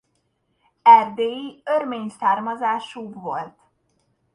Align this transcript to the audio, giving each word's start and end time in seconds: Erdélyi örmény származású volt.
Erdélyi 0.81 1.61
örmény 1.65 2.09
származású 2.09 3.11
volt. 3.11 3.57